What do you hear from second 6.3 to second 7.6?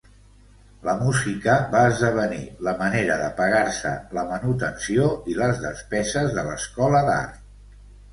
de l'escola d'art.